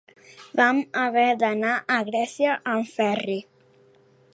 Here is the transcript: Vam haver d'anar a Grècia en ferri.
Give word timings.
Vam 0.59 0.79
haver 1.01 1.27
d'anar 1.43 1.75
a 1.97 2.01
Grècia 2.09 2.59
en 2.77 2.91
ferri. 2.97 3.41